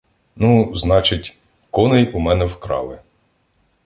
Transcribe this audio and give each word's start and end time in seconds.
—Ну, 0.35 0.75
значить, 0.75 1.37
коней 1.71 2.11
у 2.13 2.19
мене 2.19 2.45
вкрали. 2.45 2.97